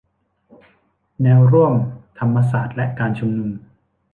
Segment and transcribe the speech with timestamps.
[1.23, 1.73] แนวร่วม
[2.19, 3.49] ธรรมศาสตร์และการชุมนุม